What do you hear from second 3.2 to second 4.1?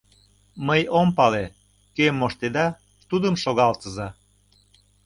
шогалтыза.